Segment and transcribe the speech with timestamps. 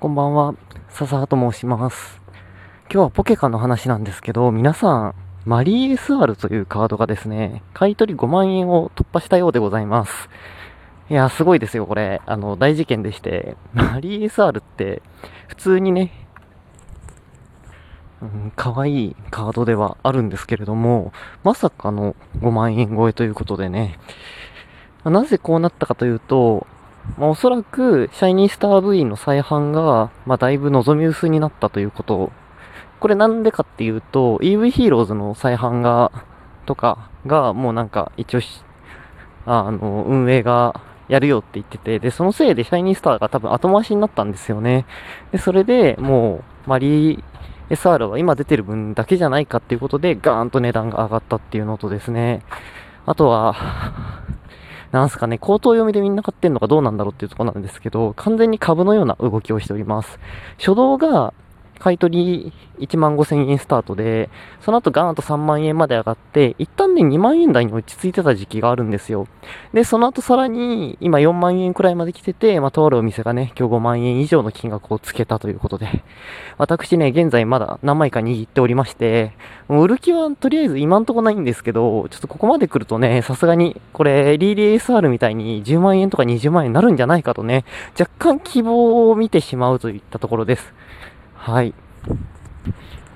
[0.00, 0.54] こんばんは、
[0.90, 2.20] 笹と申します。
[2.82, 10.30] 今日はポケカの話なんですけど、皆さん、マリー SR というカードがですね、買い取り5万円を突破したようでございます。
[11.10, 12.22] いや、すごいですよ、これ。
[12.26, 15.02] あの、大事件でして、マリー SR って、
[15.48, 16.12] 普通にね、
[18.22, 21.12] うん、可愛いカードではあるんですけれども、
[21.42, 23.98] まさかの5万円超えということでね、
[25.02, 26.68] なぜこうなったかというと、
[27.16, 32.30] まあ、おそらく、シャイニースター V の再販が、まあ、だいぶ望み薄になったということ。
[33.00, 36.12] これなんでかっていうと、EV ヒーローズの再販が、
[36.66, 38.62] とかが、もうなんか、一応し、
[39.46, 44.84] あの、運営がやるよって言ってて、で、そのせいでシャイニースターが多分後回しになったんですよね。
[45.32, 47.24] で、それでもう、マリー
[47.70, 52.42] SR は今出てる分だけじゃないかっていうことで、ガーンと値段が上がったっていうのとですね、
[53.06, 53.54] あとは、
[54.92, 60.18] なんすかね、口頭読みでみんな買ってんのかどうなんだろうっていうとこなんですけど、完全に株のような動きをしております。
[60.58, 61.34] 初動が、
[61.78, 69.26] 買取り1万5千円スタートで、その後ガーンと3万円まで上がって、一旦ね2万円台に落ち着いてた時期があるんですよ。
[69.72, 76.04] で、その後さらに今4万円くらいまで来てて、まあ、とあるお店がね、今日5万円以上の金額をつけたということで、
[76.56, 79.32] 私ね、現在まだ何枚か握っておりまして、
[79.68, 87.64] もう売る気はとりあえず今んとこないんですけど、ちょっとここまで来るとね、さすがに、これ、リーリー SR みたいに10万円とか20万円になるんじゃないかとね、
[87.98, 90.72] 若干希望を見てしまうといったところです。
[91.38, 91.72] はい。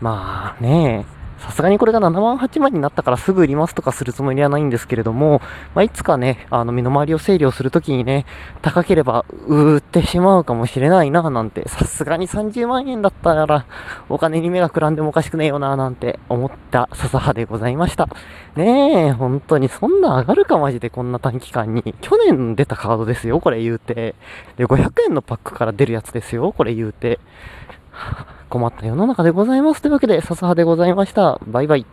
[0.00, 1.04] まあね、
[1.40, 5.40] さすがにこれが7万8万になったからすぐ売りますとかするつもりはないんですけれども、
[5.74, 8.26] まあ、いつかね、あの身の回りを整理をするときにね、
[8.60, 13.64] 高ければ売ってしまうかもしれないななんて、さすがに30万円だったら
[14.10, 18.08] お金に目がくらんでもおかしくねえよななんて思った笹葉でございました。
[18.54, 21.94] ねえ、本当にそんな上がるかマジでこんな短期間に。
[22.02, 24.14] 去年出たカードですよ、これ言うて。
[24.58, 27.18] で、500円のパックから出るやつですよ、これ言うて。
[28.48, 29.82] 困った世の中でございます。
[29.82, 31.40] というわけで、笹葉でございました。
[31.46, 31.86] バイバイ。